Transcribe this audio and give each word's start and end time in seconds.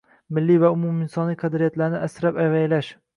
milliy 0.37 0.57
va 0.63 0.71
umuminsoniy 0.77 1.37
qadriyatlarni 1.43 2.01
asrab-avaylash 2.09 2.91